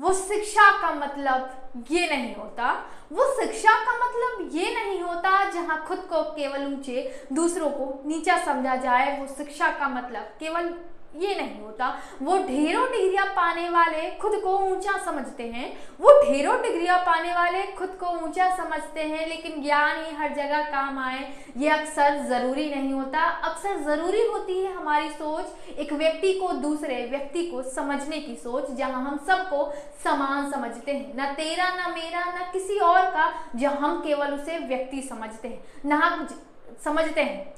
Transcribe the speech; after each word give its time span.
वो 0.00 0.12
शिक्षा 0.12 0.70
का 0.82 0.90
मतलब 0.94 1.84
ये 1.90 2.06
नहीं 2.08 2.34
होता। 2.36 2.72
वो 3.12 3.24
शिक्षा 3.40 3.72
का 3.84 3.92
मतलब 3.98 4.50
ये 4.56 4.74
नहीं 4.74 5.00
होता 5.02 5.45
जहाँ 5.56 5.84
खुद 5.88 5.98
को 6.10 6.22
केवल 6.32 6.66
ऊँचे, 6.66 7.10
दूसरों 7.32 7.70
को 7.70 8.02
नीचा 8.06 8.44
समझा 8.44 8.76
जाए, 8.76 9.18
वो 9.20 9.26
शिक्षा 9.34 9.70
का 9.70 9.88
मतलब 9.88 10.36
केवल 10.40 10.74
ये 11.16 11.34
नहीं 11.34 11.60
होता। 11.60 11.86
वो 12.22 12.36
ढेरों 12.38 12.86
डिग्रियाँ 12.92 13.24
पाने 13.26 13.68
वाले 13.70 14.10
खुद 14.20 14.32
को 14.44 14.56
ऊँचा 14.58 14.96
समझते 15.04 15.42
हैं। 15.42 15.68
वो 16.00 16.10
ढेरों 16.22 16.56
डिग्रियाँ 16.62 16.98
पाने 16.98 17.32
वाले 17.32 17.62
खुद 17.78 17.96
को 18.00 18.06
ऊँचा 18.24 18.48
समझते 18.56 19.02
हैं, 19.02 19.28
लेकिन 19.28 19.62
ज्ञान 19.62 20.04
ही 20.04 20.14
हर 20.16 20.34
जगह 20.34 20.62
काम 20.62 20.98
आए। 20.98 21.22
ये 21.56 21.68
अक्सर 21.68 22.18
ज़रूरी 22.28 22.68
नहीं 22.74 22.92
होता। 22.92 23.22
अक्सर 23.50 23.82
ज़रूरी 23.84 24.26
होती 24.26 24.58
है 24.64 24.72
हमारी 24.72 25.08
सोच 25.10 25.78
एक 25.78 25.92
व्यक्ति 25.92 26.32
को 26.32 26.52
दूसरे 26.58 27.04
व्यक्ति 27.10 27.46
को 27.46 27.62
समझने 27.70 28.20
की 28.20 28.34
सोच, 28.34 28.70
जहाँ 28.70 29.02
हम 29.02 29.18
सबको 29.26 29.64
समान 30.04 30.50
समझते 30.50 30.92
हैं। 30.92 31.16
ना 31.16 31.32
तेरा, 31.32 31.68
ना 31.76 31.88
मेरा, 31.88 32.24
ना 32.32 32.50
किसी 32.52 32.78
और 32.80 33.10
का, 33.10 33.32
जहाँ 33.56 33.78
हम 33.78 34.00
केवल 34.00 34.34
उसे 34.34 34.58
व्यक्ति 34.58 35.02
समझते 35.02 35.45
हैं 35.84 36.08
कुछ 36.18 36.82
समझते 36.84 37.22
हैं। 37.22 37.54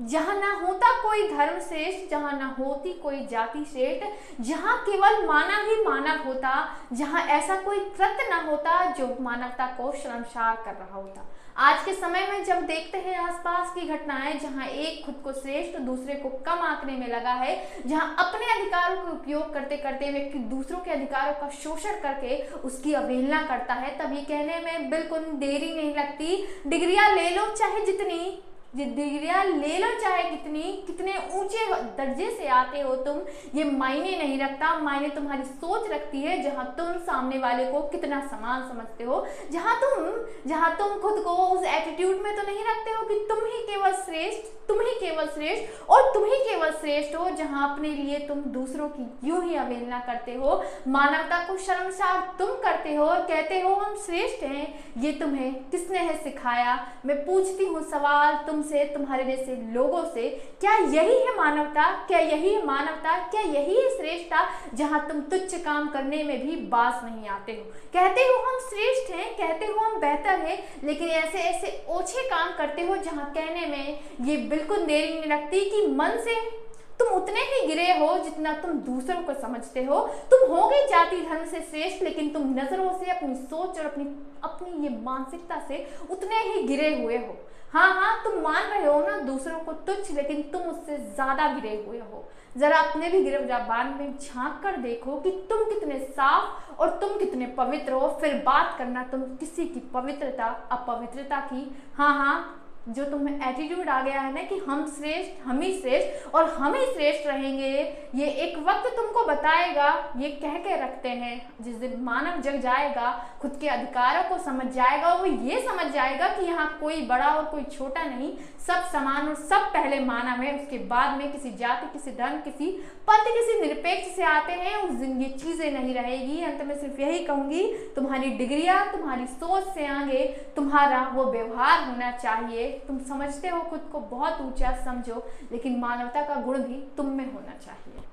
जहाँ 0.00 0.34
ना 0.40 0.52
होता 0.52 1.02
कोई 1.02 1.28
धर्म 1.28 1.58
श्रेष्ठ, 1.60 2.10
जहाँ 2.10 2.32
ना 2.32 2.56
होती 2.58 2.92
कोई 2.92 3.26
जाति 3.26 3.64
श्रेष्ठ, 3.64 4.06
जहाँ 4.40 4.76
केवल 4.78 5.26
मानव 5.26 5.68
ही 5.68 5.84
मानव 5.84 6.24
होता, 6.26 6.76
जहाँ 6.92 7.26
ऐसा 7.26 7.56
कोई 7.56 7.78
कृत्य 7.78 8.28
ना 8.30 8.40
होता 8.42 8.84
जो 8.90 9.16
मानवता 9.20 9.66
को 9.66 9.92
शर्मसार 9.92 10.62
कर 10.64 10.74
रहा 10.74 10.96
होता। 10.96 11.28
आज 11.56 11.84
के 11.84 11.92
समय 11.94 12.26
में 12.30 12.44
जब 12.44 12.60
देखते 12.60 12.98
हैं 12.98 13.18
आसपास 13.18 13.72
की 13.74 13.80
घटनाएँ, 13.80 14.38
जहाँ 14.38 14.66
एक 14.66 15.04
खुद 15.06 15.14
को 15.24 15.32
श्रेष्ठ, 15.32 15.78
दूसरे 15.78 16.14
को 16.14 16.28
कम 16.28 16.58
आंकने 16.58 16.92
में 16.92 17.08
लगा 17.08 17.32
है, 17.32 17.82
जहाँ 17.86 18.14
अपने 18.18 18.46
अधिकारों 18.52 19.02
का 19.02 19.10
उपयोग 19.10 19.52
करते 19.54 19.76
करते 19.76 20.10
व्यक्ति 20.10 20.38
दूसरों 20.38 20.78
के 20.78 20.90
अधिकारों 20.90 21.32
का 21.32 21.48
शोषण 21.48 22.00
करके 22.00 22.42
उसकी 22.58 22.94
अवहेलना 22.94 23.42
करता 23.42 23.74
है, 23.74 23.98
तभी 23.98 24.22
कहने 24.22 24.60
में 24.60 24.90
बिल्कुल 24.90 25.18
देरी 25.18 25.74
नहीं 25.74 25.94
लगती। 25.94 26.46
डिग्रियाँ 26.66 27.14
ले 27.14 27.28
लो 27.30 27.46
चाहे 27.54 27.84
जितनी। 27.86 28.42
डिग्रियाँ 28.74 29.44
ले 29.44 29.78
लो 29.78 29.88
चाहे 30.00 30.22
कितनी, 30.22 30.62
कितने 30.86 31.12
ऊँचे 31.34 31.66
दर्जे 31.96 32.30
से 32.30 32.46
आते 32.48 32.80
हो 32.80 32.94
तुम। 32.96 33.20
ये 33.54 33.64
मायने 33.64 34.16
नहीं 34.16 34.38
रखता, 34.38 34.74
मायने 34.78 35.08
तुम्हारी 35.08 35.42
सोच 35.42 35.90
रखती 35.90 36.20
है, 36.20 36.42
जहाँ 36.42 36.64
तुम 36.78 36.92
सामने 37.06 37.38
वाले 37.38 37.64
को 37.64 37.80
कितना 37.88 38.20
समान 38.28 38.68
समझते 38.68 39.04
हो। 39.04 39.26
जहाँ 39.52 39.76
तुम 39.80 40.10
जहाँ 40.46 40.70
तुम 40.78 40.98
खुद 40.98 41.22
को 41.24 41.30
उस 41.48 41.64
एटीट्यूड 41.64 42.22
में 42.22 42.36
तो 42.36 42.42
नहीं 42.42 42.64
रखते 42.64 42.90
हो 42.90 43.02
कि 43.08 43.14
तुम 43.28 43.44
ही 43.44 43.62
केवल 43.62 43.92
श्रेष्ठ, 43.96 44.46
तुम 44.68 44.80
ही 44.80 44.94
केवल 45.00 45.26
श्रेष्ठ, 45.26 45.90
और 45.90 46.12
तुम 46.14 46.24
ही 46.24 46.38
केवल 46.38 46.70
श्रेष्ठ 46.70 47.16
हो, 47.16 47.28
जहाँ 47.30 47.72
अपने 47.72 47.88
लिए 47.88 48.18
तुम 48.18 48.40
दूसरों 48.52 48.88
की 48.88 49.28
यूँ 49.28 49.44
ही 49.44 49.56
अवहेलना 49.56 49.98
करते 49.98 50.34
हो। 50.34 50.62
मानवता 50.88 51.42
को 51.44 51.56
शर्मसार 51.56 52.20
तुम 52.38 52.48
करते 52.62 52.94
हो, 52.94 53.06
कहते 53.06 53.60
हो, 53.60 53.74
हम 53.74 53.96
श्रेष्ठ 53.96 54.42
हैं। 54.42 54.66
ये 54.98 55.12
तुम्हें 55.12 55.54
किसने 55.70 55.98
है 55.98 56.16
सिखाया? 56.24 56.78
मैं 57.06 57.16
पूछती 57.26 57.64
हूँ 57.64 57.82
सवाल, 57.82 58.34
तुम 58.46 58.61
तुमसे 58.62 58.84
तुम्हारे 58.84 59.24
जैसे 59.24 59.54
लोगों 59.72 60.02
से, 60.04 60.28
क्या 60.60 60.76
यही 60.76 61.18
है 61.18 61.36
मानवता, 61.36 61.90
क्या 62.06 62.18
यही 62.18 62.52
है 62.54 62.64
मानवता, 62.66 63.16
क्या 63.30 63.40
यही 63.40 63.74
है 63.76 63.88
श्रेष्ठता, 63.96 64.46
जहाँ 64.74 65.08
तुम 65.08 65.20
तुच्छ 65.20 65.54
काम 65.54 65.88
करने 65.88 66.22
में 66.24 66.46
भी 66.46 66.56
बास 66.66 67.00
नहीं 67.04 67.28
आते 67.28 67.52
हो? 67.52 67.64
कहते 67.92 68.20
हो 68.20 68.38
हम 68.42 68.58
श्रेष्ठ 68.68 69.12
हैं, 69.14 69.34
कहते 69.34 69.66
हो 69.66 69.80
हम 69.80 70.00
बेहतर 70.00 70.38
हैं, 70.38 70.58
लेकिन 70.84 71.08
ऐसे 71.08 71.38
ऐसे 71.38 71.84
ओछे 71.88 72.28
काम 72.28 72.56
करते 72.58 72.82
हो 72.82 72.96
जहाँ 72.96 73.32
कहने 73.34 73.66
में 73.66 74.00
ये 74.28 74.36
बिल्कुल 74.36 74.84
देरी 74.86 75.12
नहीं 75.12 75.30
लगती 75.30 75.70
कि 75.70 75.86
मन 75.86 76.20
से 76.24 76.61
तुम 77.02 77.14
उतने 77.14 77.40
ही 77.42 77.66
गिरे 77.66 77.86
हो 77.98 78.16
जितना 78.18 78.52
तुम 78.56 78.72
दूसरों 78.82 79.22
को 79.22 79.34
समझते 79.34 79.84
हो। 79.84 80.00
तुम 80.30 80.50
हो 80.50 80.68
गए 80.68 80.86
जाति 80.88 81.20
धर्म 81.22 81.44
से 81.46 81.60
श्रेष्ठ, 81.60 82.02
लेकिन 82.02 82.28
तुम 82.30 82.50
नज़रों 82.50 82.90
से, 82.98 83.10
अपनी 83.10 83.34
सोच 83.34 83.78
और 83.78 83.86
अपनी 83.86 84.04
अपनी 84.44 84.82
ये 84.82 84.88
मानसिकता 85.02 85.58
से 85.68 85.86
उतने 86.10 86.42
ही 86.42 86.62
गिरे 86.62 86.94
हुए 87.02 87.16
हो। 87.18 87.36
हाँ 87.72 87.92
हाँ 87.94 88.22
तुम 88.24 88.40
मान 88.42 88.62
रहे 88.62 88.84
हो 88.86 89.00
ना 89.00 89.18
दूसरों 89.18 89.58
को 89.58 89.72
तुच्छ, 89.72 90.10
लेकिन 90.10 90.42
तुम 90.42 90.62
उससे 90.62 90.96
ज़्यादा 90.96 91.52
गिरे 91.54 91.84
हुए 91.86 91.98
हो। 92.00 92.24
जरा 92.56 92.78
अपने 92.78 93.08
भी 93.10 93.22
गिरफ़्तार 93.24 93.84
में 93.90 94.18
झाँक 94.18 94.62
कर 94.62 94.76
देखो 94.76 95.20
कि 95.20 95.30
तुम 95.50 95.64
कितने 95.64 95.98
साफ़ 96.10 96.80
और 96.80 96.90
तुम 97.00 97.18
कितने 97.18 97.46
पवित्र 97.58 97.92
हो। 97.92 98.08
फिर 98.20 98.34
बात 98.46 98.74
करना 98.78 99.02
तुम 99.02 99.22
किसी 99.36 99.66
की 99.66 99.80
पवित्रता, 99.94 100.46
अपवित्रता 100.72 101.40
की। 101.42 101.70
हाँ 101.96 102.14
हाँ 102.14 102.61
जो 102.88 103.04
तुम्हें 103.04 103.48
एटीट्यूड 103.48 103.88
आ 103.88 104.00
गया 104.02 104.20
है 104.20 104.32
ना 104.34 104.42
कि 104.42 104.56
हम 104.58 104.86
श्रेष्ठ, 104.88 105.46
हम 105.46 105.60
ही 105.60 105.72
श्रेष्ठ 105.72 106.34
और 106.34 106.48
हम 106.50 106.74
ही 106.74 106.84
श्रेष्ठ 106.86 107.26
रहेंगे, 107.26 107.70
ये 108.14 108.26
एक 108.26 108.58
वक्त 108.58 108.86
तुमको 108.96 109.24
बताएगा, 109.26 109.88
ये 110.16 110.30
कह 110.32 110.58
के 110.58 110.80
रखते 110.82 111.08
हैं। 111.08 111.34
जिस 111.60 111.76
दिन 111.76 112.00
मानव 112.02 112.40
जग 112.42 112.60
जाएगा, 112.60 113.10
खुद 113.42 113.56
के 113.60 113.68
अधिकारों 113.68 114.22
को 114.28 114.42
समझ 114.44 114.66
जाएगा, 114.66 115.14
वो 115.14 115.26
ये 115.26 115.60
समझ 115.62 115.86
जाएगा 115.92 116.28
कि 116.28 116.46
यहाँ 116.46 116.66
कोई 116.80 117.06
बड़ा 117.06 117.28
और 117.28 117.44
कोई 117.44 117.64
छोटा 117.76 118.04
नहीं, 118.04 118.32
सब 118.66 118.82
समान 118.92 119.28
और 119.28 119.34
सब 119.34 119.70
पहले 119.72 120.00
मानव 120.00 120.42
है। 120.42 120.54
उसके 120.54 120.78
बाद 120.78 121.16
में 121.18 121.30
किसी 121.32 121.50
जाति, 121.52 121.86
किसी 121.92 122.10
धर्म, 122.10 122.38
किसी 122.40 122.70
पंथ, 123.08 123.24
किसी 123.26 123.60
निरपेक्ष 123.60 124.14
से 124.16 124.22
आते 124.24 124.52
हैं, 124.52 124.76
उस 124.76 124.94
दिन 124.94 125.20
ये 125.22 125.28
चीज़ें 125.38 125.70
नहीं 125.72 125.94
रहेगी। 125.94 126.42
अंत 126.44 126.62
में 126.62 126.78
सिर्फ़ 126.80 127.00
यही 127.00 127.24
कहूँगी, 127.24 127.62
तुम्हारी 127.96 128.30
डिग्रिया, 128.32 128.84
तुम्हारी 128.92 129.26
सोच 129.26 129.74
से 129.74 129.86
आगे 129.86 130.24
तुम्हारा 130.56 131.00
वो 131.14 131.24
व्यवहार 131.24 131.84
होना 131.84 132.10
चाहिए। 132.12 132.70
तुम 132.78 132.98
समझते 132.98 133.48
हो 133.48 133.60
खुद 133.62 133.80
को 133.92 134.00
बहुत 134.00 134.40
ऊँचा 134.40 134.72
समझो, 134.84 135.22
लेकिन 135.52 135.78
मानवता 135.80 136.22
का 136.22 136.34
गुण 136.34 136.58
भी 136.58 136.80
तुम 136.96 137.06
में 137.06 137.32
होना 137.32 137.52
चाहिए। 137.58 138.04